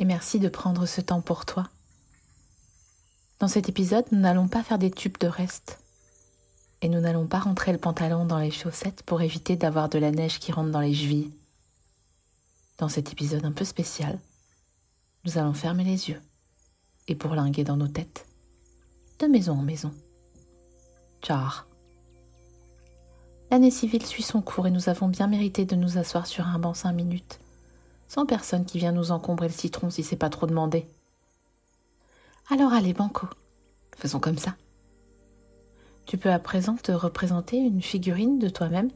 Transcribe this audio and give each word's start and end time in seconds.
et 0.00 0.04
merci 0.06 0.40
de 0.40 0.48
prendre 0.48 0.86
ce 0.86 1.02
temps 1.02 1.20
pour 1.20 1.44
toi. 1.44 1.68
Dans 3.38 3.48
cet 3.48 3.68
épisode, 3.68 4.06
nous 4.12 4.20
n'allons 4.20 4.48
pas 4.48 4.62
faire 4.62 4.78
des 4.78 4.90
tubes 4.90 5.18
de 5.18 5.26
reste. 5.26 5.78
Et 6.80 6.88
nous 6.88 7.00
n'allons 7.00 7.26
pas 7.26 7.38
rentrer 7.38 7.72
le 7.72 7.78
pantalon 7.78 8.24
dans 8.24 8.38
les 8.38 8.50
chaussettes 8.50 9.02
pour 9.02 9.20
éviter 9.20 9.56
d'avoir 9.56 9.90
de 9.90 9.98
la 9.98 10.10
neige 10.10 10.38
qui 10.38 10.52
rentre 10.52 10.70
dans 10.70 10.80
les 10.80 10.94
chevilles. 10.94 11.32
Dans 12.78 12.88
cet 12.88 13.12
épisode 13.12 13.44
un 13.44 13.52
peu 13.52 13.66
spécial, 13.66 14.18
nous 15.26 15.36
allons 15.36 15.52
fermer 15.52 15.84
les 15.84 16.08
yeux 16.08 16.20
et 17.06 17.14
bourlinguer 17.14 17.64
dans 17.64 17.76
nos 17.76 17.88
têtes, 17.88 18.26
de 19.18 19.26
maison 19.26 19.52
en 19.52 19.62
maison. 19.62 19.92
Tchar. 21.22 21.66
L'année 23.50 23.70
civile 23.70 24.06
suit 24.06 24.22
son 24.22 24.40
cours 24.40 24.66
et 24.66 24.70
nous 24.70 24.88
avons 24.88 25.08
bien 25.08 25.26
mérité 25.26 25.66
de 25.66 25.76
nous 25.76 25.98
asseoir 25.98 26.26
sur 26.26 26.46
un 26.46 26.58
banc 26.58 26.72
cinq 26.72 26.92
minutes, 26.92 27.38
sans 28.10 28.26
personne 28.26 28.64
qui 28.64 28.78
vient 28.78 28.90
nous 28.90 29.12
encombrer 29.12 29.46
le 29.46 29.54
citron 29.54 29.88
si 29.88 30.02
c'est 30.02 30.16
pas 30.16 30.30
trop 30.30 30.48
demandé. 30.48 30.84
Alors 32.50 32.72
allez, 32.72 32.92
Banco, 32.92 33.28
faisons 33.96 34.18
comme 34.18 34.36
ça. 34.36 34.56
Tu 36.06 36.18
peux 36.18 36.32
à 36.32 36.40
présent 36.40 36.74
te 36.74 36.90
représenter 36.90 37.58
une 37.58 37.80
figurine 37.80 38.40
de 38.40 38.48
toi-même 38.48 38.90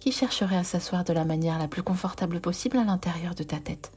qui 0.00 0.10
chercherait 0.10 0.56
à 0.56 0.64
s'asseoir 0.64 1.04
de 1.04 1.12
la 1.12 1.24
manière 1.24 1.56
la 1.56 1.68
plus 1.68 1.84
confortable 1.84 2.40
possible 2.40 2.78
à 2.78 2.84
l'intérieur 2.84 3.36
de 3.36 3.44
ta 3.44 3.60
tête. 3.60 3.92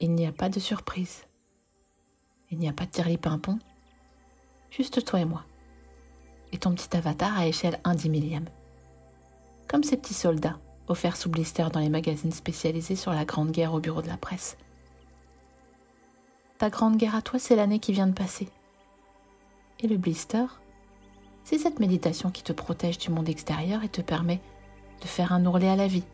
Il 0.00 0.14
n'y 0.14 0.26
a 0.26 0.32
pas 0.32 0.48
de 0.48 0.58
surprise. 0.58 1.24
Il 2.50 2.58
n'y 2.58 2.68
a 2.68 2.72
pas 2.72 2.86
de 2.86 2.92
tirli-pimpon. 2.92 3.58
Juste 4.70 5.04
toi 5.04 5.20
et 5.20 5.26
moi. 5.26 5.44
Et 6.50 6.56
ton 6.56 6.74
petit 6.74 6.96
avatar 6.96 7.36
à 7.38 7.46
échelle 7.46 7.78
1 7.84 7.94
dix 7.94 8.08
millième. 8.08 8.48
Comme 9.68 9.84
ces 9.84 9.98
petits 9.98 10.14
soldats 10.14 10.58
offerts 10.88 11.16
sous 11.16 11.28
blister 11.28 11.66
dans 11.72 11.80
les 11.80 11.88
magazines 11.88 12.32
spécialisés 12.32 12.96
sur 12.96 13.12
la 13.12 13.24
Grande 13.24 13.50
Guerre 13.50 13.74
au 13.74 13.80
bureau 13.80 14.02
de 14.02 14.08
la 14.08 14.16
presse. 14.16 14.56
Ta 16.58 16.70
grande 16.70 16.96
guerre 16.96 17.14
à 17.14 17.22
toi, 17.22 17.38
c'est 17.38 17.56
l'année 17.56 17.80
qui 17.80 17.92
vient 17.92 18.06
de 18.06 18.14
passer. 18.14 18.48
Et 19.80 19.88
le 19.88 19.98
blister, 19.98 20.46
c'est 21.44 21.58
cette 21.58 21.80
méditation 21.80 22.30
qui 22.30 22.42
te 22.42 22.52
protège 22.52 22.98
du 22.98 23.10
monde 23.10 23.28
extérieur 23.28 23.84
et 23.84 23.90
te 23.90 24.00
permet 24.00 24.40
de 25.02 25.06
faire 25.06 25.32
un 25.32 25.44
ourlet 25.44 25.68
à 25.68 25.76
la 25.76 25.86
vie 25.86 26.04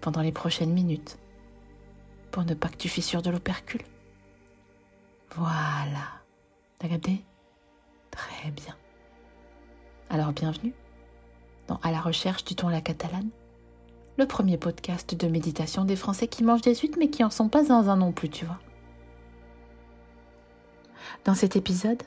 pendant 0.00 0.20
les 0.20 0.32
prochaines 0.32 0.72
minutes, 0.72 1.18
pour 2.30 2.44
ne 2.44 2.54
pas 2.54 2.68
que 2.68 2.76
tu 2.76 2.88
fissures 2.88 3.22
de 3.22 3.30
l'opercule. 3.30 3.82
Voilà. 5.34 6.22
T'as 6.78 6.88
capté 6.88 7.24
Très 8.10 8.50
bien. 8.50 8.76
Alors 10.10 10.32
bienvenue 10.32 10.74
dans 11.66 11.80
À 11.82 11.90
la 11.90 12.00
recherche 12.00 12.44
du 12.44 12.54
ton 12.54 12.68
la 12.68 12.80
catalane, 12.80 13.30
le 14.18 14.26
premier 14.26 14.58
podcast 14.58 15.14
de 15.14 15.28
méditation 15.28 15.84
des 15.84 15.96
Français 15.96 16.28
qui 16.28 16.44
mangent 16.44 16.62
des 16.62 16.74
huîtres 16.74 16.98
mais 16.98 17.08
qui 17.08 17.24
en 17.24 17.30
sont 17.30 17.48
pas 17.48 17.72
un 17.72 17.96
non 17.96 18.12
plus, 18.12 18.28
tu 18.28 18.44
vois. 18.44 18.58
Dans 21.24 21.34
cet 21.34 21.56
épisode, 21.56 22.02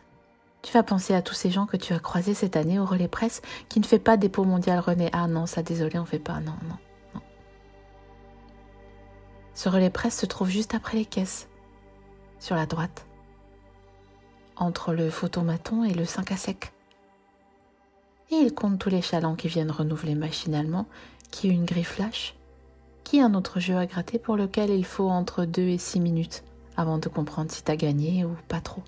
tu 0.62 0.74
vas 0.74 0.84
penser 0.84 1.14
à 1.14 1.22
tous 1.22 1.34
ces 1.34 1.52
gens 1.52 1.66
que 1.66 1.78
tu 1.78 1.94
as 1.94 2.00
croisés 2.00 2.34
cette 2.34 2.56
année 2.56 2.80
au 2.80 2.86
relais 2.86 3.08
presse 3.08 3.42
qui 3.70 3.80
ne 3.80 3.86
fait 3.86 4.00
pas 4.00 4.18
dépôt 4.18 4.44
mondial 4.44 4.80
René. 4.80 5.10
Ah 5.14 5.28
non, 5.28 5.46
ça 5.46 5.64
désolé, 5.64 6.00
on 6.00 6.06
fait 6.06 6.20
pas. 6.20 6.40
Non, 6.40 6.54
non, 6.64 6.78
non. 7.14 7.22
Ce 9.54 9.70
relais 9.70 9.90
presse 9.90 10.18
se 10.20 10.26
trouve 10.26 10.50
juste 10.50 10.74
après 10.74 10.98
les 10.98 11.06
caisses, 11.06 11.48
sur 12.40 12.56
la 12.56 12.66
droite, 12.66 13.06
entre 14.58 14.94
le 14.94 15.10
photomaton 15.10 15.84
et 15.84 15.94
le 15.94 16.04
5 16.04 16.32
à 16.32 16.38
sec. 16.38 16.74
Et 18.32 18.36
il 18.36 18.54
compte 18.54 18.80
tous 18.80 18.90
les 18.90 19.02
chalands 19.02 19.36
qui 19.36 19.48
viennent 19.48 19.72
renouveler 19.72 20.16
machinalement, 20.16 20.88
qui 21.31 21.50
une 21.50 21.66
griffe 21.66 21.94
flash, 21.94 22.36
qui 23.03 23.22
un 23.22 23.34
autre 23.34 23.59
jeu 23.59 23.78
à 23.78 23.86
gratter 23.86 24.19
pour 24.19 24.36
lequel 24.36 24.69
il 24.69 24.86
faut 24.86 25.09
entre 25.09 25.46
2 25.46 25.62
et 25.62 25.78
6 25.78 26.00
minutes 26.00 26.44
avant 26.78 26.97
de 26.97 27.08
comprendre 27.08 27.52
si 27.52 27.63
t'as 27.63 27.75
gagné 27.75 28.25
ou 28.25 28.36
pas 28.47 28.62
trop. 28.62 28.84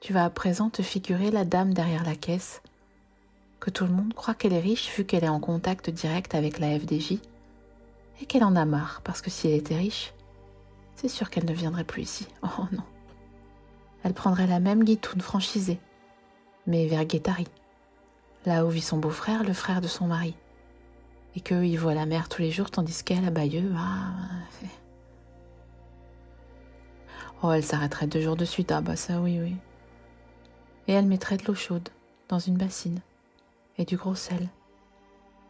Tu 0.00 0.12
vas 0.12 0.24
à 0.24 0.30
présent 0.30 0.68
te 0.68 0.82
figurer 0.82 1.30
la 1.30 1.44
dame 1.44 1.72
derrière 1.72 2.04
la 2.04 2.14
caisse, 2.14 2.62
que 3.58 3.70
tout 3.70 3.84
le 3.84 3.92
monde 3.92 4.12
croit 4.12 4.34
qu'elle 4.34 4.52
est 4.52 4.60
riche 4.60 4.94
vu 4.94 5.04
qu'elle 5.04 5.24
est 5.24 5.28
en 5.28 5.40
contact 5.40 5.88
direct 5.88 6.34
avec 6.34 6.58
la 6.58 6.78
FDJ, 6.78 7.18
et 8.20 8.26
qu'elle 8.26 8.44
en 8.44 8.54
a 8.54 8.64
marre 8.64 9.00
parce 9.02 9.22
que 9.22 9.30
si 9.30 9.48
elle 9.48 9.54
était 9.54 9.76
riche, 9.76 10.12
c'est 10.94 11.08
sûr 11.08 11.30
qu'elle 11.30 11.46
ne 11.46 11.54
viendrait 11.54 11.84
plus 11.84 12.02
ici. 12.02 12.26
Oh 12.42 12.66
non. 12.72 12.82
Elle 14.02 14.12
prendrait 14.12 14.46
la 14.46 14.60
même 14.60 14.84
guitoune 14.84 15.22
franchisée, 15.22 15.80
mais 16.66 16.86
vers 16.86 17.06
Guétari, 17.06 17.46
là 18.46 18.64
où 18.64 18.70
vit 18.70 18.80
son 18.80 18.98
beau-frère, 18.98 19.44
le 19.44 19.52
frère 19.52 19.80
de 19.80 19.88
son 19.88 20.06
mari, 20.06 20.34
et 21.36 21.40
qu'eux 21.40 21.64
y 21.64 21.76
voient 21.76 21.94
la 21.94 22.06
mer 22.06 22.28
tous 22.28 22.42
les 22.42 22.50
jours 22.50 22.70
tandis 22.70 23.02
qu'elle, 23.02 23.26
à 23.26 23.30
Bayeux, 23.30 23.72
ah. 23.76 24.12
Oh, 27.42 27.52
elle 27.52 27.64
s'arrêterait 27.64 28.06
deux 28.06 28.22
jours 28.22 28.36
de 28.36 28.44
suite, 28.46 28.72
ah 28.72 28.80
bah 28.80 28.96
ça 28.96 29.20
oui, 29.20 29.38
oui 29.38 29.56
et 30.88 30.92
elle 30.92 31.06
mettrait 31.06 31.36
de 31.36 31.44
l'eau 31.46 31.54
chaude 31.54 31.88
dans 32.28 32.38
une 32.38 32.56
bassine, 32.56 33.00
et 33.78 33.84
du 33.84 33.96
gros 33.96 34.14
sel, 34.14 34.48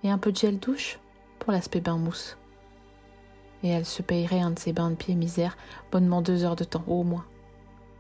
et 0.02 0.10
un 0.10 0.18
peu 0.18 0.32
de 0.32 0.36
gel 0.36 0.58
douche 0.58 0.98
pour 1.38 1.52
l'aspect 1.52 1.80
bain 1.80 1.96
mousse. 1.96 2.36
Et 3.62 3.68
elle 3.68 3.86
se 3.86 4.02
payerait 4.02 4.40
un 4.40 4.50
de 4.50 4.58
ses 4.58 4.72
bains 4.72 4.90
de 4.90 4.96
pied 4.96 5.14
misère, 5.14 5.56
bonnement 5.90 6.20
deux 6.20 6.44
heures 6.44 6.56
de 6.56 6.64
temps, 6.64 6.84
au 6.86 7.02
moins. 7.02 7.24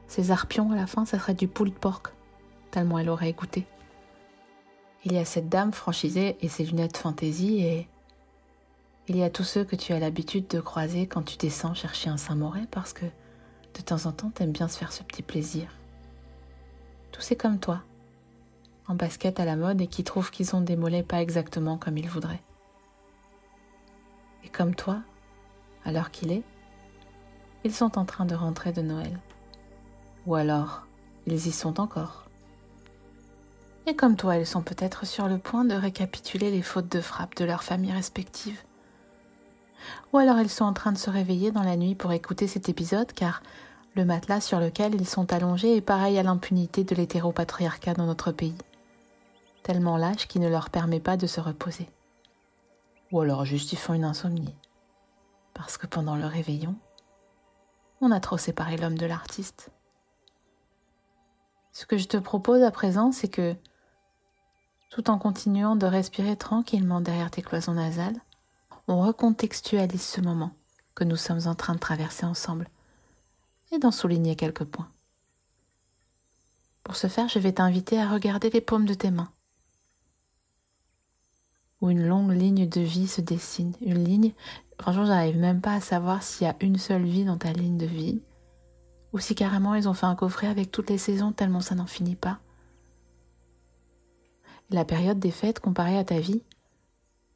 Ses 0.08 0.30
arpions, 0.30 0.70
à 0.72 0.76
la 0.76 0.86
fin, 0.86 1.06
ça 1.06 1.18
serait 1.18 1.34
du 1.34 1.48
poulet 1.48 1.70
de 1.70 1.76
porc, 1.76 2.02
tellement 2.70 2.98
elle 2.98 3.08
aurait 3.08 3.32
goûté. 3.32 3.66
Il 5.04 5.12
y 5.12 5.18
a 5.18 5.24
cette 5.24 5.48
dame 5.48 5.72
franchisée 5.72 6.36
et 6.40 6.48
ses 6.48 6.64
lunettes 6.64 6.96
fantaisie, 6.96 7.60
et 7.62 7.88
il 9.06 9.16
y 9.16 9.22
a 9.22 9.30
tous 9.30 9.44
ceux 9.44 9.64
que 9.64 9.76
tu 9.76 9.92
as 9.92 9.98
l'habitude 9.98 10.48
de 10.48 10.60
croiser 10.60 11.06
quand 11.06 11.22
tu 11.22 11.36
descends 11.36 11.74
chercher 11.74 12.08
un 12.08 12.16
Saint-Moret, 12.16 12.66
parce 12.70 12.92
que 12.92 13.04
de 13.04 13.82
temps 13.82 14.06
en 14.06 14.12
temps, 14.12 14.30
t'aimes 14.30 14.52
bien 14.52 14.68
se 14.68 14.78
faire 14.78 14.92
ce 14.92 15.02
petit 15.02 15.22
plaisir. 15.22 15.68
Tous 17.12 17.20
c'est 17.20 17.36
comme 17.36 17.58
toi, 17.58 17.82
en 18.86 18.94
basket 18.94 19.40
à 19.40 19.44
la 19.44 19.56
mode 19.56 19.80
et 19.80 19.86
qui 19.86 20.04
trouvent 20.04 20.30
qu'ils 20.30 20.54
ont 20.56 20.60
des 20.60 20.76
mollets 20.76 21.02
pas 21.02 21.20
exactement 21.20 21.76
comme 21.76 21.98
ils 21.98 22.08
voudraient. 22.08 22.42
Et 24.42 24.48
comme 24.48 24.74
toi, 24.74 25.02
à 25.84 25.92
l'heure 25.92 26.10
qu'il 26.10 26.32
est, 26.32 26.42
ils 27.64 27.74
sont 27.74 27.98
en 27.98 28.04
train 28.04 28.26
de 28.26 28.34
rentrer 28.34 28.72
de 28.72 28.82
Noël. 28.82 29.18
Ou 30.26 30.34
alors, 30.34 30.86
ils 31.26 31.46
y 31.46 31.52
sont 31.52 31.80
encore. 31.80 32.23
Et 33.86 33.94
comme 33.94 34.16
toi, 34.16 34.36
ils 34.36 34.46
sont 34.46 34.62
peut-être 34.62 35.06
sur 35.06 35.28
le 35.28 35.38
point 35.38 35.64
de 35.64 35.74
récapituler 35.74 36.50
les 36.50 36.62
fautes 36.62 36.90
de 36.90 37.00
frappe 37.00 37.34
de 37.36 37.44
leurs 37.44 37.62
familles 37.62 37.92
respectives. 37.92 38.62
Ou 40.12 40.18
alors 40.18 40.40
ils 40.40 40.48
sont 40.48 40.64
en 40.64 40.72
train 40.72 40.92
de 40.92 40.98
se 40.98 41.10
réveiller 41.10 41.50
dans 41.50 41.62
la 41.62 41.76
nuit 41.76 41.94
pour 41.94 42.12
écouter 42.12 42.46
cet 42.46 42.68
épisode 42.68 43.12
car 43.12 43.42
le 43.94 44.04
matelas 44.04 44.40
sur 44.40 44.58
lequel 44.58 44.94
ils 44.94 45.06
sont 45.06 45.32
allongés 45.32 45.76
est 45.76 45.82
pareil 45.82 46.18
à 46.18 46.22
l'impunité 46.22 46.82
de 46.82 46.94
l'hétéropatriarcat 46.94 47.94
dans 47.94 48.06
notre 48.06 48.32
pays, 48.32 48.56
tellement 49.62 49.96
lâche 49.96 50.26
qui 50.26 50.40
ne 50.40 50.48
leur 50.48 50.70
permet 50.70 51.00
pas 51.00 51.16
de 51.16 51.26
se 51.26 51.40
reposer. 51.40 51.88
Ou 53.12 53.20
alors 53.20 53.44
juste 53.44 53.72
ils 53.72 53.78
font 53.78 53.94
une 53.94 54.04
insomnie, 54.04 54.54
parce 55.52 55.76
que 55.76 55.86
pendant 55.86 56.16
le 56.16 56.26
réveillon, 56.26 56.74
on 58.00 58.10
a 58.10 58.18
trop 58.18 58.38
séparé 58.38 58.76
l'homme 58.76 58.98
de 58.98 59.06
l'artiste. 59.06 59.70
Ce 61.72 61.86
que 61.86 61.98
je 61.98 62.08
te 62.08 62.16
propose 62.16 62.62
à 62.62 62.70
présent, 62.70 63.12
c'est 63.12 63.28
que, 63.28 63.54
tout 64.94 65.10
en 65.10 65.18
continuant 65.18 65.74
de 65.74 65.86
respirer 65.86 66.36
tranquillement 66.36 67.00
derrière 67.00 67.28
tes 67.28 67.42
cloisons 67.42 67.74
nasales, 67.74 68.20
on 68.86 69.02
recontextualise 69.02 70.00
ce 70.00 70.20
moment 70.20 70.52
que 70.94 71.02
nous 71.02 71.16
sommes 71.16 71.48
en 71.48 71.56
train 71.56 71.74
de 71.74 71.80
traverser 71.80 72.24
ensemble 72.24 72.68
et 73.72 73.80
d'en 73.80 73.90
souligner 73.90 74.36
quelques 74.36 74.62
points. 74.62 74.88
Pour 76.84 76.94
ce 76.94 77.08
faire, 77.08 77.28
je 77.28 77.40
vais 77.40 77.54
t'inviter 77.54 78.00
à 78.00 78.08
regarder 78.08 78.50
les 78.50 78.60
paumes 78.60 78.84
de 78.84 78.94
tes 78.94 79.10
mains, 79.10 79.32
où 81.80 81.90
une 81.90 82.06
longue 82.06 82.30
ligne 82.30 82.68
de 82.68 82.80
vie 82.80 83.08
se 83.08 83.20
dessine. 83.20 83.74
Une 83.80 84.04
ligne, 84.04 84.32
franchement, 84.80 85.06
j'arrive 85.06 85.38
même 85.38 85.60
pas 85.60 85.74
à 85.74 85.80
savoir 85.80 86.22
s'il 86.22 86.46
y 86.46 86.50
a 86.50 86.54
une 86.60 86.78
seule 86.78 87.04
vie 87.04 87.24
dans 87.24 87.38
ta 87.38 87.52
ligne 87.52 87.78
de 87.78 87.86
vie, 87.86 88.22
ou 89.12 89.18
si 89.18 89.34
carrément 89.34 89.74
ils 89.74 89.88
ont 89.88 89.94
fait 89.94 90.06
un 90.06 90.14
coffret 90.14 90.46
avec 90.46 90.70
toutes 90.70 90.90
les 90.90 90.98
saisons 90.98 91.32
tellement 91.32 91.60
ça 91.60 91.74
n'en 91.74 91.86
finit 91.86 92.14
pas. 92.14 92.38
La 94.74 94.84
période 94.84 95.20
des 95.20 95.30
fêtes 95.30 95.60
comparée 95.60 95.96
à 95.96 96.02
ta 96.02 96.18
vie 96.18 96.42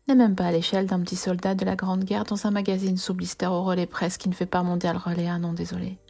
n'est 0.09 0.17
même 0.17 0.35
pas 0.35 0.47
à 0.47 0.51
l'échelle 0.51 0.87
d'un 0.87 0.99
petit 0.99 1.15
soldat 1.15 1.55
de 1.55 1.65
la 1.65 1.77
Grande 1.77 2.03
Guerre 2.03 2.25
dans 2.25 2.49
un 2.49 2.51
magazine 2.51 2.97
sous 2.97 3.15
blister 3.15 3.47
au 3.47 3.63
relais 3.63 3.87
presse 3.87 4.19
qui 4.19 4.29
ne 4.29 4.35
fait 4.35 4.45
pas 4.45 4.65
mondial 4.65 4.97
relais, 4.97 5.29
ah 5.29 5.39
non, 5.39 5.53
désolé. 5.53 6.01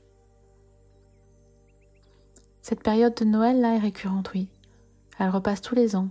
Cette 2.63 2.83
période 2.83 3.15
de 3.15 3.27
Noël 3.27 3.61
là 3.61 3.75
est 3.75 3.79
récurrente, 3.79 4.31
oui. 4.33 4.49
Elle 5.19 5.29
repasse 5.29 5.61
tous 5.61 5.75
les 5.75 5.97
ans, 5.97 6.09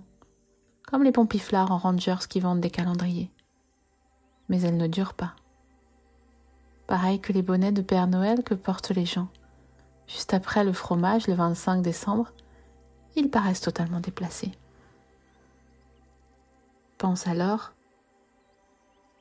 comme 0.86 1.02
les 1.02 1.12
pompiflards 1.12 1.72
en 1.72 1.80
rangers 1.80 2.28
qui 2.30 2.40
vendent 2.40 2.62
des 2.62 2.70
calendriers. 2.70 3.32
Mais 4.50 4.62
elle 4.62 4.78
ne 4.78 4.86
dure 4.86 5.16
pas. 5.16 5.34
Pareil 6.86 7.20
que 7.20 7.34
les 7.34 7.42
bonnets 7.42 7.72
de 7.72 7.82
Père 7.82 8.06
Noël 8.06 8.44
que 8.44 8.54
portent 8.54 8.92
les 8.92 9.08
gens. 9.08 9.30
Juste 10.06 10.36
après 10.36 10.64
le 10.64 10.74
fromage, 10.74 11.26
le 11.26 11.34
25 11.34 11.82
décembre, 11.82 12.34
ils 13.16 13.32
paraissent 13.32 13.62
totalement 13.62 14.00
déplacés. 14.00 14.52
Pense 16.98 17.28
alors 17.28 17.74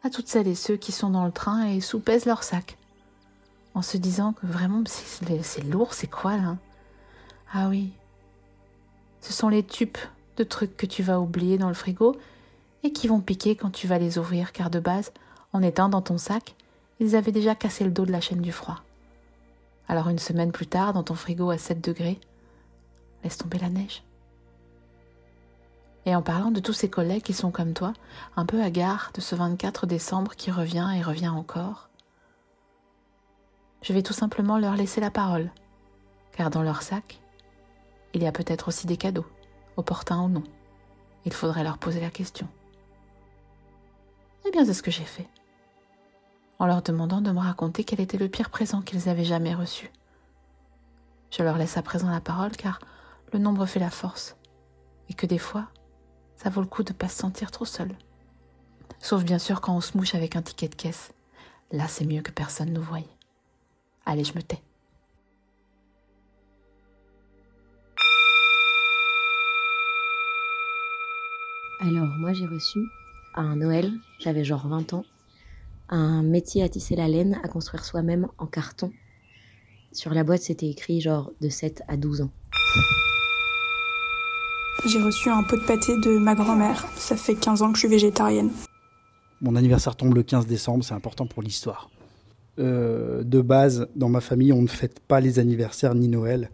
à 0.02 0.10
toutes 0.10 0.28
celles 0.28 0.46
et 0.46 0.54
ceux 0.54 0.76
qui 0.76 0.92
sont 0.92 1.10
dans 1.10 1.24
le 1.26 1.32
train 1.32 1.66
et 1.66 1.80
soupèsent 1.80 2.26
leur 2.26 2.44
sac, 2.44 2.78
en 3.74 3.82
se 3.82 3.96
disant 3.96 4.32
que 4.32 4.46
vraiment 4.46 4.82
c'est 4.86 5.64
lourd, 5.64 5.94
c'est 5.94 6.06
quoi 6.06 6.36
là 6.36 6.56
Ah 7.52 7.68
oui, 7.68 7.92
ce 9.20 9.32
sont 9.32 9.48
les 9.48 9.64
tubes 9.64 9.96
de 10.36 10.44
trucs 10.44 10.76
que 10.76 10.86
tu 10.86 11.02
vas 11.02 11.18
oublier 11.20 11.58
dans 11.58 11.68
le 11.68 11.74
frigo 11.74 12.16
et 12.84 12.92
qui 12.92 13.08
vont 13.08 13.20
piquer 13.20 13.56
quand 13.56 13.70
tu 13.70 13.88
vas 13.88 13.98
les 13.98 14.16
ouvrir, 14.16 14.52
car 14.52 14.70
de 14.70 14.78
base, 14.78 15.12
en 15.52 15.62
étant 15.62 15.88
dans 15.88 16.02
ton 16.02 16.18
sac, 16.18 16.54
ils 17.00 17.16
avaient 17.16 17.32
déjà 17.32 17.54
cassé 17.54 17.84
le 17.84 17.90
dos 17.90 18.06
de 18.06 18.12
la 18.12 18.20
chaîne 18.20 18.40
du 18.40 18.52
froid. 18.52 18.82
Alors 19.88 20.08
une 20.08 20.18
semaine 20.18 20.52
plus 20.52 20.66
tard, 20.66 20.92
dans 20.92 21.02
ton 21.02 21.14
frigo 21.14 21.50
à 21.50 21.58
7 21.58 21.82
degrés, 21.82 22.20
laisse 23.24 23.38
tomber 23.38 23.58
la 23.58 23.68
neige. 23.68 24.02
Et 26.06 26.14
en 26.14 26.22
parlant 26.22 26.52
de 26.52 26.60
tous 26.60 26.72
ces 26.72 26.88
collègues 26.88 27.24
qui 27.24 27.32
sont 27.32 27.50
comme 27.50 27.74
toi, 27.74 27.92
un 28.36 28.46
peu 28.46 28.62
hagards 28.62 29.10
de 29.12 29.20
ce 29.20 29.34
24 29.34 29.86
décembre 29.86 30.36
qui 30.36 30.52
revient 30.52 30.88
et 30.96 31.02
revient 31.02 31.28
encore, 31.28 31.90
je 33.82 33.92
vais 33.92 34.04
tout 34.04 34.12
simplement 34.12 34.58
leur 34.58 34.76
laisser 34.76 35.00
la 35.00 35.10
parole, 35.10 35.50
car 36.32 36.50
dans 36.50 36.62
leur 36.62 36.82
sac, 36.82 37.20
il 38.14 38.22
y 38.22 38.26
a 38.26 38.32
peut-être 38.32 38.68
aussi 38.68 38.86
des 38.86 38.96
cadeaux, 38.96 39.26
opportuns 39.76 40.22
ou 40.22 40.28
non. 40.28 40.44
Il 41.24 41.32
faudrait 41.32 41.64
leur 41.64 41.76
poser 41.76 42.00
la 42.00 42.10
question. 42.10 42.48
Eh 44.46 44.52
bien, 44.52 44.64
c'est 44.64 44.74
ce 44.74 44.82
que 44.82 44.92
j'ai 44.92 45.04
fait, 45.04 45.28
en 46.60 46.66
leur 46.66 46.82
demandant 46.82 47.20
de 47.20 47.32
me 47.32 47.40
raconter 47.40 47.82
quel 47.82 48.00
était 48.00 48.16
le 48.16 48.28
pire 48.28 48.50
présent 48.50 48.80
qu'ils 48.80 49.08
avaient 49.08 49.24
jamais 49.24 49.54
reçu. 49.54 49.90
Je 51.32 51.42
leur 51.42 51.58
laisse 51.58 51.76
à 51.76 51.82
présent 51.82 52.08
la 52.08 52.20
parole 52.20 52.52
car 52.52 52.78
le 53.32 53.40
nombre 53.40 53.66
fait 53.66 53.80
la 53.80 53.90
force, 53.90 54.36
et 55.08 55.14
que 55.14 55.26
des 55.26 55.38
fois, 55.38 55.66
ça 56.36 56.50
vaut 56.50 56.60
le 56.60 56.66
coup 56.66 56.82
de 56.82 56.92
pas 56.92 57.08
se 57.08 57.18
sentir 57.18 57.50
trop 57.50 57.64
seul. 57.64 57.90
Sauf 59.00 59.24
bien 59.24 59.38
sûr 59.38 59.60
quand 59.60 59.76
on 59.76 59.80
se 59.80 59.96
mouche 59.96 60.14
avec 60.14 60.36
un 60.36 60.42
ticket 60.42 60.68
de 60.68 60.74
caisse. 60.74 61.12
Là, 61.72 61.88
c'est 61.88 62.04
mieux 62.04 62.22
que 62.22 62.30
personne 62.30 62.72
nous 62.72 62.82
voie. 62.82 63.00
Allez, 64.04 64.24
je 64.24 64.34
me 64.34 64.42
tais. 64.42 64.62
Alors, 71.80 72.08
moi, 72.18 72.32
j'ai 72.32 72.46
reçu 72.46 72.78
à 73.34 73.42
Noël, 73.54 73.92
j'avais 74.20 74.44
genre 74.44 74.66
20 74.66 74.94
ans, 74.94 75.04
un 75.88 76.22
métier 76.22 76.62
à 76.62 76.68
tisser 76.68 76.96
la 76.96 77.06
laine, 77.06 77.38
à 77.44 77.48
construire 77.48 77.84
soi-même 77.84 78.28
en 78.38 78.46
carton. 78.46 78.92
Sur 79.92 80.14
la 80.14 80.24
boîte, 80.24 80.42
c'était 80.42 80.68
écrit 80.68 81.00
genre 81.00 81.32
de 81.40 81.48
7 81.48 81.82
à 81.88 81.96
12 81.96 82.22
ans. 82.22 82.30
J'ai 84.84 85.00
reçu 85.00 85.30
un 85.30 85.42
pot 85.42 85.56
de 85.56 85.64
pâté 85.64 85.96
de 85.96 86.18
ma 86.18 86.34
grand-mère. 86.34 86.86
Ça 86.96 87.16
fait 87.16 87.34
15 87.34 87.62
ans 87.62 87.68
que 87.72 87.76
je 87.76 87.80
suis 87.80 87.88
végétarienne. 87.88 88.50
Mon 89.40 89.56
anniversaire 89.56 89.96
tombe 89.96 90.14
le 90.14 90.22
15 90.22 90.46
décembre, 90.46 90.84
c'est 90.84 90.94
important 90.94 91.26
pour 91.26 91.42
l'histoire. 91.42 91.90
Euh, 92.58 93.24
de 93.24 93.40
base, 93.40 93.88
dans 93.96 94.08
ma 94.08 94.20
famille, 94.20 94.52
on 94.52 94.62
ne 94.62 94.68
fête 94.68 95.00
pas 95.00 95.20
les 95.20 95.38
anniversaires 95.38 95.94
ni 95.94 96.08
Noël. 96.08 96.50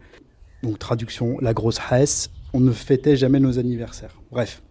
Donc, 0.63 0.79
traduction, 0.79 1.37
la 1.41 1.53
grosse 1.53 1.79
Hesse, 1.91 2.31
on 2.55 2.61
ne 2.61 2.73
fêtait 2.73 3.17
jamais 3.17 3.41
nos 3.41 3.59
anniversaires. 3.59 4.21
Bref, 4.31 4.63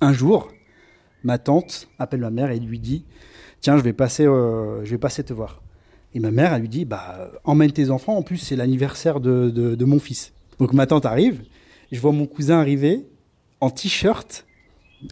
un 0.00 0.12
jour, 0.12 0.48
ma 1.22 1.38
tante 1.38 1.88
appelle 1.98 2.20
ma 2.20 2.30
mère 2.30 2.50
et 2.50 2.58
lui 2.58 2.80
dit 2.80 3.04
Tiens, 3.60 3.76
je 3.76 3.82
vais 3.82 3.92
passer, 3.92 4.26
euh, 4.26 4.84
je 4.84 4.90
vais 4.90 4.98
passer 4.98 5.22
te 5.22 5.32
voir. 5.32 5.62
Et 6.14 6.20
ma 6.20 6.30
mère, 6.30 6.52
elle 6.52 6.62
lui 6.62 6.68
dit 6.68 6.84
Bah, 6.84 7.30
emmène 7.44 7.70
tes 7.70 7.90
enfants, 7.90 8.16
en 8.16 8.22
plus, 8.22 8.38
c'est 8.38 8.56
l'anniversaire 8.56 9.20
de 9.20 9.84
mon 9.84 10.00
fils. 10.00 10.32
Donc, 10.58 10.72
ma 10.72 10.86
tante 10.86 11.06
arrive, 11.06 11.42
je 11.94 12.00
vois 12.00 12.12
mon 12.12 12.26
cousin 12.26 12.58
arriver 12.58 13.06
en 13.60 13.70
t-shirt 13.70 14.46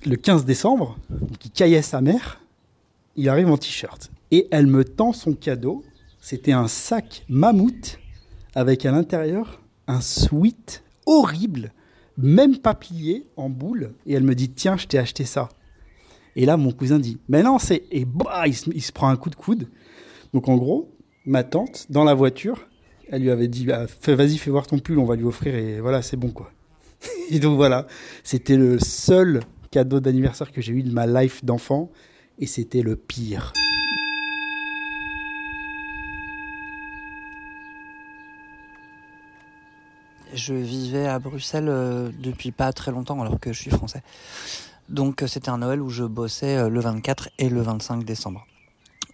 le 0.04 0.16
15 0.16 0.44
décembre, 0.44 0.98
qui 1.38 1.48
caillait 1.48 1.80
sa 1.80 2.00
mère. 2.00 2.40
Il 3.14 3.28
arrive 3.28 3.48
en 3.50 3.56
t-shirt. 3.56 4.10
Et 4.32 4.48
elle 4.50 4.66
me 4.66 4.84
tend 4.84 5.12
son 5.12 5.34
cadeau. 5.34 5.84
C'était 6.20 6.52
un 6.52 6.66
sac 6.66 7.24
mammouth 7.28 7.98
avec 8.54 8.84
à 8.84 8.90
l'intérieur 8.90 9.60
un 9.86 10.00
sweat 10.00 10.82
horrible, 11.06 11.72
même 12.16 12.56
plié, 12.58 13.26
en 13.36 13.48
boule. 13.48 13.92
Et 14.06 14.14
elle 14.14 14.24
me 14.24 14.34
dit 14.34 14.50
Tiens, 14.50 14.76
je 14.76 14.86
t'ai 14.86 14.98
acheté 14.98 15.24
ça. 15.24 15.50
Et 16.34 16.46
là, 16.46 16.56
mon 16.56 16.72
cousin 16.72 16.98
dit 16.98 17.18
Mais 17.28 17.44
non, 17.44 17.58
c'est. 17.58 17.84
Et 17.92 18.04
bah, 18.04 18.44
il 18.46 18.54
se, 18.54 18.92
prend 18.92 19.08
un 19.08 19.16
coup 19.16 19.30
de 19.30 19.36
coude. 19.36 19.68
Donc 20.34 20.48
en 20.48 20.56
gros, 20.56 20.90
ma 21.26 21.44
tante, 21.44 21.86
dans 21.90 22.04
la 22.04 22.14
voiture, 22.14 22.66
elle 23.08 23.22
lui 23.22 23.30
avait 23.30 23.48
dit 23.48 23.66
bah, 23.66 23.86
Vas-y, 24.08 24.38
fais 24.38 24.50
voir 24.50 24.66
ton 24.66 24.80
pull, 24.80 24.98
on 24.98 25.04
va 25.04 25.14
lui 25.14 25.24
offrir. 25.24 25.54
Et 25.54 25.80
voilà, 25.80 26.02
c'est 26.02 26.16
bon 26.16 26.30
quoi. 26.30 26.50
Et 27.30 27.38
donc 27.38 27.56
voilà, 27.56 27.86
c'était 28.24 28.56
le 28.56 28.78
seul 28.78 29.40
cadeau 29.70 30.00
d'anniversaire 30.00 30.52
que 30.52 30.60
j'ai 30.60 30.72
eu 30.72 30.82
de 30.82 30.92
ma 30.92 31.06
life 31.06 31.44
d'enfant 31.44 31.90
et 32.38 32.46
c'était 32.46 32.82
le 32.82 32.96
pire. 32.96 33.52
Je 40.34 40.54
vivais 40.54 41.06
à 41.06 41.18
Bruxelles 41.18 41.68
euh, 41.68 42.10
depuis 42.18 42.52
pas 42.52 42.72
très 42.72 42.90
longtemps 42.90 43.20
alors 43.20 43.38
que 43.38 43.52
je 43.52 43.60
suis 43.60 43.70
français. 43.70 44.02
Donc 44.88 45.22
euh, 45.22 45.26
c'était 45.26 45.50
un 45.50 45.58
Noël 45.58 45.82
où 45.82 45.90
je 45.90 46.04
bossais 46.04 46.56
euh, 46.56 46.68
le 46.68 46.80
24 46.80 47.28
et 47.38 47.48
le 47.48 47.60
25 47.60 48.04
décembre. 48.04 48.46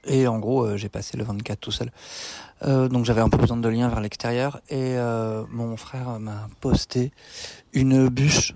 Et 0.07 0.26
en 0.26 0.38
gros, 0.38 0.76
j'ai 0.76 0.88
passé 0.88 1.17
le 1.17 1.25
24 1.25 1.61
tout 1.61 1.73
seul. 1.73 1.90
donc 2.62 3.05
j'avais 3.05 3.21
un 3.21 3.28
peu 3.28 3.37
besoin 3.37 3.57
de 3.57 3.69
lien 3.69 3.88
vers 3.88 4.00
l'extérieur 4.00 4.61
et 4.71 4.97
mon 5.50 5.76
frère 5.76 6.19
m'a 6.21 6.49
posté 6.61 7.12
une 7.73 8.09
bûche. 8.09 8.55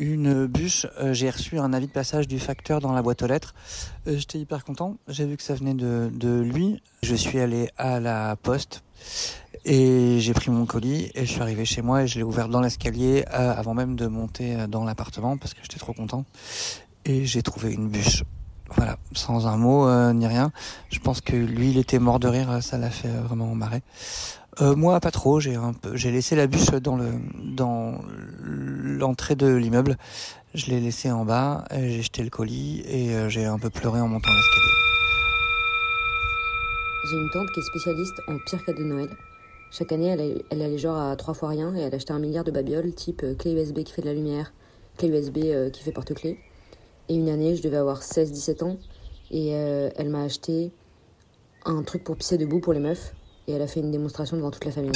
Une 0.00 0.46
bûche, 0.46 0.86
euh, 0.98 1.12
j'ai 1.12 1.28
reçu 1.28 1.58
un 1.58 1.74
avis 1.74 1.86
de 1.86 1.92
passage 1.92 2.26
du 2.26 2.38
facteur 2.38 2.80
dans 2.80 2.94
la 2.94 3.02
boîte 3.02 3.20
aux 3.20 3.26
lettres. 3.26 3.54
Euh, 4.06 4.16
j'étais 4.16 4.38
hyper 4.38 4.64
content, 4.64 4.96
j'ai 5.08 5.26
vu 5.26 5.36
que 5.36 5.42
ça 5.42 5.54
venait 5.54 5.74
de, 5.74 6.10
de 6.10 6.40
lui. 6.40 6.82
Je 7.02 7.14
suis 7.14 7.38
allé 7.38 7.68
à 7.76 8.00
la 8.00 8.34
poste 8.36 8.82
et 9.66 10.18
j'ai 10.18 10.32
pris 10.32 10.50
mon 10.50 10.64
colis 10.64 11.10
et 11.14 11.26
je 11.26 11.30
suis 11.30 11.42
arrivé 11.42 11.66
chez 11.66 11.82
moi 11.82 12.04
et 12.04 12.06
je 12.06 12.16
l'ai 12.16 12.22
ouvert 12.22 12.48
dans 12.48 12.62
l'escalier 12.62 13.26
euh, 13.34 13.54
avant 13.54 13.74
même 13.74 13.94
de 13.94 14.06
monter 14.06 14.66
dans 14.68 14.84
l'appartement 14.84 15.36
parce 15.36 15.52
que 15.52 15.60
j'étais 15.60 15.78
trop 15.78 15.92
content. 15.92 16.24
Et 17.04 17.26
j'ai 17.26 17.42
trouvé 17.42 17.70
une 17.74 17.90
bûche. 17.90 18.24
Voilà, 18.76 18.98
sans 19.12 19.46
un 19.46 19.56
mot 19.56 20.12
ni 20.12 20.26
rien. 20.26 20.52
Je 20.90 21.00
pense 21.00 21.20
que 21.20 21.34
lui, 21.34 21.70
il 21.70 21.78
était 21.78 21.98
mort 21.98 22.20
de 22.20 22.28
rire, 22.28 22.62
ça 22.62 22.78
l'a 22.78 22.90
fait 22.90 23.08
vraiment 23.08 23.54
marrer. 23.54 23.82
Euh, 24.60 24.74
moi, 24.74 24.98
pas 25.00 25.10
trop. 25.10 25.40
J'ai 25.40 25.54
un 25.54 25.72
peu, 25.72 25.96
j'ai 25.96 26.10
laissé 26.10 26.36
la 26.36 26.46
bûche 26.46 26.70
dans 26.70 26.96
le 26.96 27.12
dans 27.54 28.00
l'entrée 28.42 29.36
de 29.36 29.46
l'immeuble. 29.46 29.96
Je 30.54 30.66
l'ai 30.66 30.80
laissé 30.80 31.10
en 31.10 31.24
bas. 31.24 31.64
J'ai 31.70 32.02
jeté 32.02 32.22
le 32.22 32.30
colis 32.30 32.82
et 32.86 33.14
euh, 33.14 33.28
j'ai 33.28 33.44
un 33.44 33.58
peu 33.58 33.70
pleuré 33.70 34.00
en 34.00 34.08
montant 34.08 34.28
l'escalier. 34.28 34.74
J'ai 37.08 37.16
une 37.16 37.30
tante 37.30 37.50
qui 37.54 37.60
est 37.60 37.62
spécialiste 37.62 38.20
en 38.28 38.38
pire 38.38 38.64
cadeau 38.64 38.82
de 38.82 38.88
Noël. 38.88 39.08
Chaque 39.70 39.92
année, 39.92 40.08
elle, 40.08 40.42
elle 40.50 40.62
allait 40.62 40.78
genre 40.78 40.98
à 40.98 41.14
trois 41.16 41.34
fois 41.34 41.48
rien 41.50 41.74
et 41.76 41.80
elle 41.80 41.94
achetait 41.94 42.12
un 42.12 42.18
milliard 42.18 42.44
de 42.44 42.50
babioles 42.50 42.92
type 42.92 43.22
euh, 43.22 43.34
clé 43.34 43.52
USB 43.52 43.84
qui 43.84 43.92
fait 43.92 44.02
de 44.02 44.08
la 44.08 44.14
lumière, 44.14 44.52
clé 44.98 45.08
USB 45.08 45.38
qui 45.72 45.82
fait 45.82 45.92
porte-clés. 45.92 46.38
Et 47.10 47.14
une 47.16 47.28
année, 47.28 47.56
je 47.56 47.62
devais 47.62 47.76
avoir 47.76 48.00
16-17 48.00 48.64
ans 48.64 48.76
et 49.30 49.48
elle 49.50 50.08
m'a 50.08 50.22
acheté 50.22 50.72
un 51.64 51.82
truc 51.82 52.04
pour 52.04 52.16
pisser 52.16 52.38
debout 52.38 52.60
pour 52.60 52.72
les 52.72 52.80
meufs 52.80 53.14
et 53.46 53.52
elle 53.52 53.62
a 53.62 53.66
fait 53.66 53.80
une 53.80 53.90
démonstration 53.90 54.36
devant 54.36 54.50
toute 54.50 54.64
la 54.64 54.70
famille. 54.70 54.92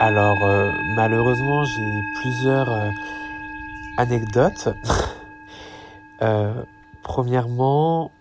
Alors 0.00 0.42
euh, 0.42 0.72
malheureusement 0.96 1.62
j'ai 1.64 2.02
plusieurs 2.20 2.70
euh, 2.70 2.90
anecdotes. 3.96 4.68
Euh, 6.20 6.62
premièrement, 7.02 8.12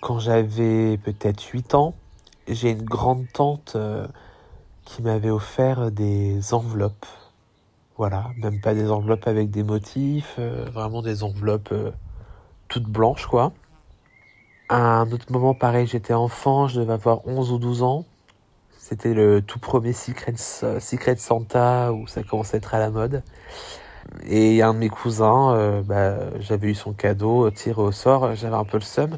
quand 0.00 0.20
j'avais 0.20 0.96
peut-être 0.98 1.42
8 1.42 1.74
ans, 1.74 1.94
j'ai 2.46 2.70
une 2.70 2.84
grande 2.84 3.24
tante 3.34 3.72
euh, 3.74 4.06
qui 4.84 5.02
m'avait 5.02 5.30
offert 5.30 5.90
des 5.90 6.54
enveloppes. 6.54 7.06
Voilà, 7.98 8.30
même 8.36 8.60
pas 8.60 8.74
des 8.74 8.90
enveloppes 8.90 9.26
avec 9.26 9.50
des 9.50 9.62
motifs, 9.62 10.36
euh, 10.38 10.66
vraiment 10.72 11.02
des 11.02 11.22
enveloppes 11.22 11.72
euh, 11.72 11.90
toutes 12.68 12.88
blanches, 12.88 13.26
quoi. 13.26 13.52
À 14.68 14.76
un 14.76 15.10
autre 15.12 15.30
moment, 15.30 15.54
pareil, 15.54 15.86
j'étais 15.86 16.12
enfant, 16.12 16.68
je 16.68 16.80
devais 16.80 16.92
avoir 16.92 17.26
11 17.26 17.52
ou 17.52 17.58
12 17.58 17.82
ans. 17.82 18.04
C'était 18.78 19.14
le 19.14 19.40
tout 19.42 19.58
premier 19.58 19.92
Secret, 19.92 20.34
Secret 20.36 21.16
Santa 21.16 21.92
où 21.92 22.06
ça 22.06 22.22
commençait 22.22 22.56
à 22.56 22.58
être 22.58 22.74
à 22.74 22.78
la 22.78 22.90
mode. 22.90 23.22
Et 24.24 24.62
un 24.62 24.74
de 24.74 24.78
mes 24.78 24.88
cousins, 24.88 25.82
bah, 25.84 26.18
j'avais 26.40 26.68
eu 26.68 26.74
son 26.74 26.92
cadeau 26.92 27.50
tiré 27.50 27.80
au 27.80 27.90
sort, 27.90 28.34
j'avais 28.36 28.54
un 28.54 28.64
peu 28.64 28.76
le 28.76 28.84
seum. 28.84 29.16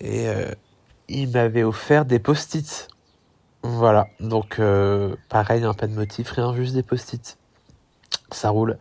Et 0.00 0.26
il 1.08 1.30
m'avait 1.30 1.62
offert 1.62 2.04
des 2.04 2.18
post-it. 2.18 2.88
Voilà, 3.62 4.08
donc 4.18 4.58
euh, 4.58 5.14
pareil, 5.28 5.62
un 5.62 5.74
pas 5.74 5.86
de 5.86 5.94
motif, 5.94 6.30
rien, 6.30 6.54
juste 6.54 6.74
des 6.74 6.82
post-it. 6.82 7.38
Ça 8.32 8.50
roule. 8.50 8.78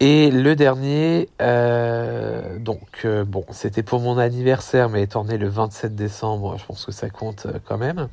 Et 0.00 0.30
le 0.30 0.56
dernier, 0.56 1.28
euh, 1.42 2.58
donc 2.58 3.02
euh, 3.04 3.24
bon, 3.24 3.44
c'était 3.50 3.82
pour 3.82 4.00
mon 4.00 4.16
anniversaire, 4.16 4.88
mais 4.88 5.02
étant 5.02 5.24
né 5.24 5.36
le 5.36 5.48
27 5.48 5.94
décembre, 5.94 6.56
je 6.58 6.64
pense 6.64 6.86
que 6.86 6.92
ça 6.92 7.10
compte 7.10 7.46
quand 7.66 7.76
même. 7.76 8.08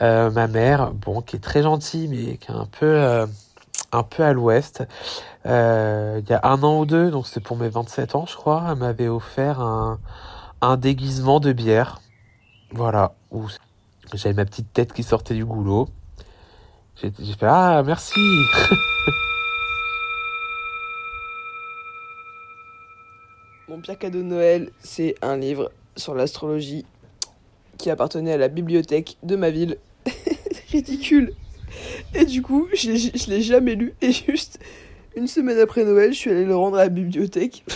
ma 0.00 0.46
mère, 0.46 0.92
bon, 0.92 1.22
qui 1.22 1.36
est 1.36 1.40
très 1.40 1.62
gentille, 1.62 2.08
mais 2.08 2.36
qui 2.36 2.50
est 2.50 2.54
un 2.54 2.66
peu, 2.66 3.26
un 3.92 4.02
peu 4.02 4.22
à 4.24 4.32
l'ouest. 4.34 4.82
il 5.46 5.48
y 5.48 6.32
a 6.32 6.40
un 6.42 6.62
an 6.62 6.80
ou 6.80 6.86
deux, 6.86 7.10
donc 7.10 7.26
c'était 7.26 7.40
pour 7.40 7.56
mes 7.56 7.68
27 7.70 8.14
ans, 8.14 8.26
je 8.26 8.36
crois, 8.36 8.66
elle 8.70 8.76
m'avait 8.76 9.08
offert 9.08 9.60
un, 9.60 9.98
un 10.60 10.76
déguisement 10.76 11.40
de 11.40 11.52
bière. 11.52 12.00
Voilà, 12.72 13.14
où 13.30 13.46
j'avais 14.14 14.34
ma 14.34 14.44
petite 14.44 14.72
tête 14.72 14.92
qui 14.92 15.02
sortait 15.02 15.34
du 15.34 15.44
goulot. 15.44 15.88
J'ai 17.02 17.10
fait 17.10 17.46
Ah, 17.46 17.82
merci 17.84 18.20
Mon 23.80 23.82
pire 23.82 23.98
cadeau 23.98 24.18
de 24.18 24.24
Noël, 24.24 24.68
c'est 24.82 25.14
un 25.22 25.38
livre 25.38 25.72
sur 25.96 26.14
l'astrologie 26.14 26.84
qui 27.78 27.88
appartenait 27.88 28.34
à 28.34 28.36
la 28.36 28.48
bibliothèque 28.48 29.16
de 29.22 29.36
ma 29.36 29.48
ville. 29.48 29.78
Ridicule. 30.70 31.32
Et 32.14 32.26
du 32.26 32.42
coup, 32.42 32.68
je, 32.74 32.94
je 32.94 33.30
l'ai 33.30 33.40
jamais 33.40 33.76
lu. 33.76 33.94
Et 34.02 34.12
juste 34.12 34.58
une 35.16 35.26
semaine 35.26 35.58
après 35.58 35.84
Noël, 35.84 36.12
je 36.12 36.18
suis 36.18 36.30
allée 36.30 36.44
le 36.44 36.54
rendre 36.54 36.76
à 36.76 36.82
la 36.82 36.90
bibliothèque. 36.90 37.64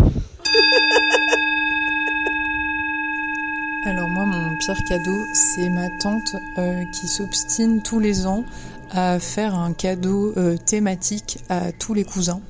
Alors 3.86 4.10
moi, 4.10 4.26
mon 4.26 4.58
pire 4.58 4.76
cadeau, 4.86 5.16
c'est 5.32 5.70
ma 5.70 5.88
tante 6.02 6.36
euh, 6.58 6.82
qui 6.92 7.08
s'obstine 7.08 7.80
tous 7.82 7.98
les 7.98 8.26
ans 8.26 8.44
à 8.90 9.18
faire 9.18 9.54
un 9.54 9.72
cadeau 9.72 10.34
euh, 10.36 10.58
thématique 10.58 11.38
à 11.48 11.72
tous 11.72 11.94
les 11.94 12.04
cousins. 12.04 12.42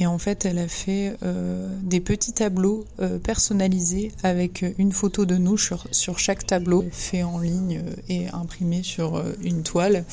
Et 0.00 0.06
en 0.06 0.16
fait, 0.16 0.46
elle 0.46 0.58
a 0.58 0.66
fait 0.66 1.14
euh, 1.22 1.68
des 1.82 2.00
petits 2.00 2.32
tableaux 2.32 2.86
euh, 3.00 3.18
personnalisés 3.18 4.12
avec 4.22 4.64
une 4.78 4.92
photo 4.92 5.26
de 5.26 5.36
nous 5.36 5.58
sur, 5.58 5.84
sur 5.90 6.18
chaque 6.18 6.46
tableau, 6.46 6.86
fait 6.90 7.22
en 7.22 7.38
ligne 7.38 7.82
euh, 7.86 7.94
et 8.08 8.28
imprimé 8.32 8.82
sur 8.82 9.22
une 9.42 9.62
toile, 9.62 10.04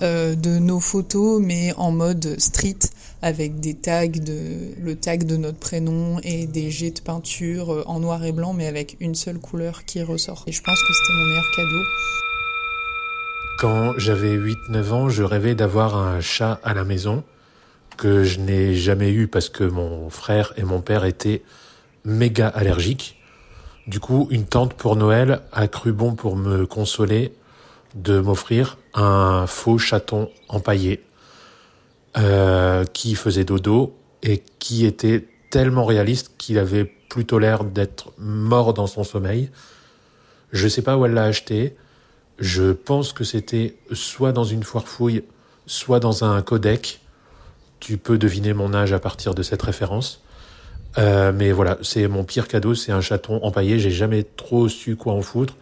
de 0.00 0.58
nos 0.58 0.78
photos, 0.78 1.40
mais 1.42 1.72
en 1.76 1.90
mode 1.90 2.38
street, 2.38 2.78
avec 3.20 3.58
des 3.58 3.74
tags, 3.74 4.06
de, 4.06 4.74
le 4.80 4.94
tag 4.94 5.24
de 5.24 5.36
notre 5.36 5.58
prénom 5.58 6.20
et 6.22 6.46
des 6.46 6.70
jets 6.70 6.92
de 6.92 7.00
peinture 7.00 7.84
en 7.86 7.98
noir 7.98 8.24
et 8.24 8.30
blanc, 8.30 8.52
mais 8.52 8.66
avec 8.66 8.96
une 9.00 9.16
seule 9.16 9.38
couleur 9.38 9.84
qui 9.84 10.00
ressort. 10.02 10.44
Et 10.46 10.52
je 10.52 10.62
pense 10.62 10.78
que 10.80 10.92
c'était 10.92 11.18
mon 11.18 11.26
meilleur 11.26 11.50
cadeau. 11.56 11.82
Quand 13.58 13.98
j'avais 13.98 14.36
8-9 14.36 14.92
ans, 14.92 15.08
je 15.08 15.24
rêvais 15.24 15.56
d'avoir 15.56 15.96
un 15.96 16.20
chat 16.20 16.60
à 16.62 16.74
la 16.74 16.84
maison 16.84 17.24
que 17.98 18.24
je 18.24 18.40
n'ai 18.40 18.74
jamais 18.74 19.10
eu 19.10 19.28
parce 19.28 19.50
que 19.50 19.64
mon 19.64 20.08
frère 20.08 20.54
et 20.56 20.62
mon 20.62 20.80
père 20.80 21.04
étaient 21.04 21.42
méga 22.04 22.48
allergiques. 22.48 23.20
Du 23.86 24.00
coup, 24.00 24.28
une 24.30 24.46
tante 24.46 24.72
pour 24.72 24.96
Noël 24.96 25.42
a 25.52 25.68
cru 25.68 25.92
bon 25.92 26.14
pour 26.14 26.36
me 26.36 26.64
consoler 26.64 27.34
de 27.94 28.20
m'offrir 28.20 28.78
un 28.94 29.46
faux 29.46 29.78
chaton 29.78 30.30
empaillé 30.48 31.04
euh, 32.16 32.84
qui 32.84 33.14
faisait 33.14 33.44
dodo 33.44 33.94
et 34.22 34.42
qui 34.58 34.86
était 34.86 35.26
tellement 35.50 35.84
réaliste 35.84 36.32
qu'il 36.38 36.58
avait 36.58 36.84
plutôt 36.84 37.38
l'air 37.38 37.64
d'être 37.64 38.12
mort 38.18 38.74
dans 38.74 38.86
son 38.86 39.04
sommeil. 39.04 39.50
Je 40.52 40.68
sais 40.68 40.82
pas 40.82 40.96
où 40.96 41.04
elle 41.04 41.14
l'a 41.14 41.24
acheté. 41.24 41.76
Je 42.38 42.72
pense 42.72 43.12
que 43.12 43.24
c'était 43.24 43.76
soit 43.92 44.32
dans 44.32 44.44
une 44.44 44.62
foire 44.62 44.86
fouille, 44.86 45.24
soit 45.66 46.00
dans 46.00 46.24
un 46.24 46.40
codec. 46.42 47.00
Tu 47.80 47.98
peux 47.98 48.18
deviner 48.18 48.54
mon 48.54 48.74
âge 48.74 48.92
à 48.92 48.98
partir 48.98 49.34
de 49.34 49.42
cette 49.42 49.62
référence. 49.62 50.22
Euh, 50.96 51.32
mais 51.34 51.52
voilà, 51.52 51.78
c'est 51.82 52.08
mon 52.08 52.24
pire 52.24 52.48
cadeau, 52.48 52.74
c'est 52.74 52.92
un 52.92 53.00
chaton 53.00 53.42
empaillé. 53.44 53.78
J'ai 53.78 53.90
jamais 53.90 54.24
trop 54.24 54.68
su 54.68 54.96
quoi 54.96 55.12
en 55.12 55.22
foutre. 55.22 55.54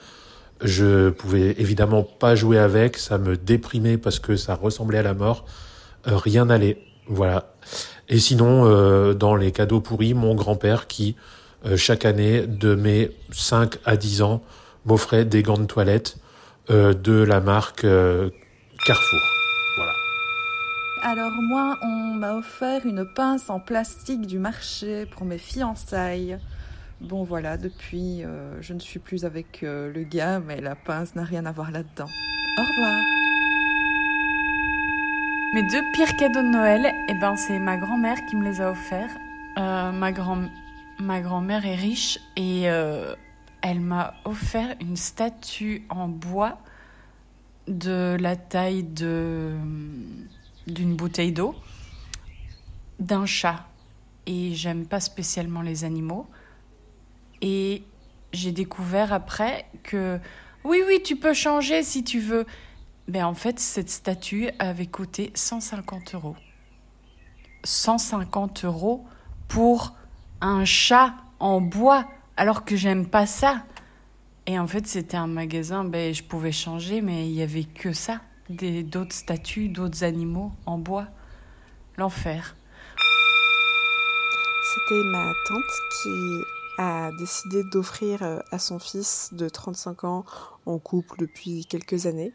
Je 0.62 1.11
pouvais 1.11 1.54
évidemment 1.58 2.02
pas 2.02 2.35
jouer 2.35 2.58
avec, 2.58 2.96
ça 2.96 3.18
me 3.18 3.37
déprimait 3.37 3.99
parce 3.99 4.18
que 4.18 4.37
ça 4.37 4.54
ressemblait 4.54 4.99
à 4.99 5.02
la 5.02 5.14
mort. 5.14 5.44
Euh, 6.06 6.16
rien 6.16 6.46
n'allait, 6.46 6.78
voilà. 7.08 7.52
Et 8.08 8.18
sinon, 8.18 8.64
euh, 8.64 9.12
dans 9.12 9.35
les 9.35 9.52
cadeaux 9.52 9.80
pourris, 9.80 10.14
mon 10.14 10.35
grand-père 10.35 10.87
qui 10.87 11.16
chaque 11.75 12.04
année 12.04 12.46
de 12.46 12.76
mes 12.76 13.11
5 13.32 13.78
à 13.85 13.96
10 13.96 14.23
ans 14.23 14.40
m'offrait 14.85 15.25
des 15.25 15.42
gants 15.42 15.58
de 15.58 15.64
toilette 15.64 16.16
de 16.68 17.23
la 17.23 17.40
marque 17.40 17.85
Carrefour. 18.85 19.35
Alors 21.08 21.40
moi, 21.40 21.78
on 21.82 22.14
m'a 22.14 22.34
offert 22.34 22.84
une 22.84 23.04
pince 23.04 23.48
en 23.48 23.60
plastique 23.60 24.26
du 24.26 24.40
marché 24.40 25.06
pour 25.06 25.25
mes 25.25 25.38
fiançailles. 25.38 26.36
Bon 27.00 27.22
voilà, 27.22 27.56
depuis, 27.56 28.25
euh, 28.25 28.60
je 28.60 28.72
ne 28.72 28.80
suis 28.80 28.98
plus 28.98 29.25
avec 29.25 29.62
euh, 29.62 29.92
le 29.92 30.02
gars, 30.02 30.40
mais 30.40 30.60
la 30.60 30.75
pince 30.75 31.14
n'a 31.14 31.22
rien 31.22 31.46
à 31.46 31.52
voir 31.52 31.70
là-dedans. 31.70 32.08
Au 32.58 32.60
revoir. 32.60 33.00
Mes 35.54 35.62
deux 35.70 35.82
pires 35.92 36.16
cadeaux 36.16 36.42
de 36.42 36.48
Noël, 36.48 36.92
eh 37.08 37.14
ben, 37.20 37.36
c'est 37.36 37.60
ma 37.60 37.76
grand-mère 37.76 38.18
qui 38.28 38.34
me 38.34 38.42
les 38.42 38.60
a 38.60 38.72
offerts. 38.72 39.16
Euh, 39.58 39.92
ma 39.92 40.10
grand 40.10 40.48
ma 40.98 41.20
grand-mère 41.20 41.64
est 41.66 41.76
riche 41.76 42.18
et 42.34 42.62
elle 42.62 43.80
m'a 43.80 44.14
offert 44.25 44.75
une 44.80 44.96
statue 44.96 45.86
en 45.88 46.08
bois 46.08 46.58
de 47.68 48.16
la 48.18 48.34
taille 48.34 48.82
de 48.82 49.54
d'une 50.66 50.94
bouteille 50.94 51.32
d'eau, 51.32 51.54
d'un 52.99 53.26
chat. 53.26 53.66
Et 54.26 54.54
j'aime 54.54 54.87
pas 54.87 55.00
spécialement 55.00 55.62
les 55.62 55.85
animaux. 55.85 56.26
Et 57.42 57.82
j'ai 58.32 58.52
découvert 58.52 59.12
après 59.12 59.66
que 59.82 60.18
oui, 60.64 60.82
oui, 60.87 61.00
tu 61.02 61.16
peux 61.16 61.35
changer 61.35 61.82
si 61.82 62.02
tu 62.02 62.18
veux. 62.18 62.46
Mais 63.08 63.23
en 63.23 63.35
fait, 63.35 63.61
cette 63.61 63.90
statue 63.90 64.49
avait 64.58 64.87
coûté 64.87 65.30
150 65.35 66.14
euros. 66.14 66.37
150 67.62 68.64
euros 68.64 69.04
pour 69.46 69.94
un 70.40 70.64
chat 70.64 71.14
en 71.38 71.61
bois, 71.61 72.08
alors 72.37 72.64
que 72.64 72.75
j'aime 72.75 73.06
pas 73.06 73.26
ça. 73.26 73.62
Et 74.46 74.58
en 74.58 74.66
fait, 74.66 74.87
c'était 74.87 75.16
un 75.16 75.26
magasin, 75.26 75.85
ben, 75.85 76.12
je 76.12 76.23
pouvais 76.23 76.52
changer, 76.52 77.00
mais 77.00 77.28
il 77.28 77.35
y 77.35 77.42
avait 77.42 77.64
que 77.64 77.92
ça 77.92 78.20
d'autres 78.50 79.14
statues, 79.14 79.68
d'autres 79.68 80.04
animaux 80.04 80.52
en 80.66 80.78
bois. 80.78 81.06
L'enfer. 81.96 82.56
C'était 84.74 85.04
ma 85.04 85.32
tante 85.48 85.62
qui 86.02 86.42
a 86.78 87.10
décidé 87.18 87.62
d'offrir 87.64 88.22
euh, 88.22 88.40
à 88.50 88.58
son 88.58 88.78
fils 88.78 89.30
de 89.32 89.48
35 89.48 90.04
ans 90.04 90.24
en 90.66 90.78
couple 90.78 91.16
depuis 91.18 91.64
quelques 91.64 92.06
années. 92.06 92.32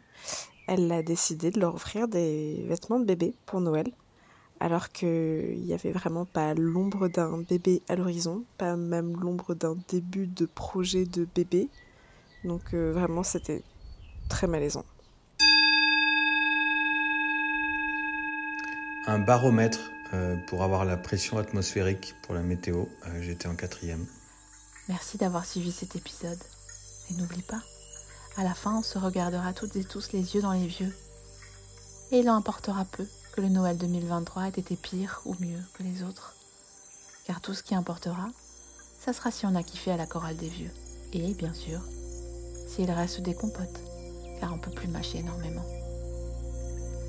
Elle 0.66 0.90
a 0.90 1.02
décidé 1.02 1.50
de 1.50 1.60
leur 1.60 1.74
offrir 1.74 2.08
des 2.08 2.64
vêtements 2.66 2.98
de 2.98 3.04
bébé 3.04 3.34
pour 3.46 3.60
Noël, 3.60 3.92
alors 4.60 4.88
qu'il 4.90 5.60
n'y 5.60 5.74
avait 5.74 5.92
vraiment 5.92 6.24
pas 6.24 6.54
l'ombre 6.54 7.08
d'un 7.08 7.38
bébé 7.38 7.82
à 7.88 7.96
l'horizon, 7.96 8.44
pas 8.58 8.76
même 8.76 9.16
l'ombre 9.20 9.54
d'un 9.54 9.76
début 9.88 10.26
de 10.26 10.46
projet 10.46 11.04
de 11.04 11.26
bébé. 11.34 11.68
Donc 12.44 12.74
euh, 12.74 12.92
vraiment 12.92 13.22
c'était 13.22 13.62
très 14.28 14.46
malaisant. 14.46 14.84
Un 19.06 19.18
baromètre 19.18 19.90
euh, 20.14 20.36
pour 20.46 20.62
avoir 20.62 20.84
la 20.84 20.96
pression 20.96 21.38
atmosphérique 21.38 22.14
pour 22.22 22.34
la 22.34 22.42
météo. 22.42 22.84
Euh, 23.06 23.22
j'étais 23.22 23.48
en 23.48 23.56
quatrième. 23.56 24.06
Merci 24.88 25.16
d'avoir 25.16 25.44
suivi 25.44 25.72
cet 25.72 25.96
épisode. 25.96 26.38
Et 27.10 27.14
n'oublie 27.14 27.42
pas, 27.42 27.60
à 28.36 28.44
la 28.44 28.54
fin, 28.54 28.78
on 28.78 28.82
se 28.82 28.98
regardera 28.98 29.52
toutes 29.52 29.76
et 29.76 29.84
tous 29.84 30.12
les 30.12 30.34
yeux 30.34 30.42
dans 30.42 30.52
les 30.52 30.66
vieux. 30.66 30.94
Et 32.10 32.20
il 32.20 32.30
en 32.30 32.36
importera 32.36 32.84
peu 32.84 33.06
que 33.32 33.40
le 33.40 33.48
Noël 33.48 33.76
2023 33.76 34.44
ait 34.44 34.48
été 34.50 34.76
pire 34.76 35.20
ou 35.24 35.34
mieux 35.40 35.60
que 35.74 35.82
les 35.82 36.02
autres. 36.02 36.34
Car 37.26 37.40
tout 37.40 37.54
ce 37.54 37.62
qui 37.62 37.74
importera, 37.74 38.28
ça 39.00 39.12
sera 39.12 39.30
si 39.30 39.46
on 39.46 39.54
a 39.54 39.62
kiffé 39.62 39.90
à 39.90 39.96
la 39.96 40.06
chorale 40.06 40.36
des 40.36 40.48
vieux. 40.48 40.70
Et 41.12 41.34
bien 41.34 41.54
sûr, 41.54 41.80
s'il 42.68 42.90
reste 42.90 43.20
des 43.20 43.34
compotes, 43.34 43.80
car 44.40 44.52
on 44.52 44.58
peut 44.58 44.70
plus 44.70 44.88
mâcher 44.88 45.18
énormément. 45.18 45.64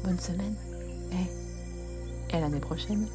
Bonne 0.03 0.19
semaine. 0.19 0.55
Et 1.11 1.42
à 2.33 2.39
l'année 2.39 2.59
prochaine. 2.59 3.07